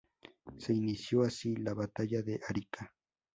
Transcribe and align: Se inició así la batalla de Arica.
Se 0.57 0.73
inició 0.73 1.21
así 1.21 1.55
la 1.57 1.75
batalla 1.75 2.23
de 2.23 2.41
Arica. 2.49 2.91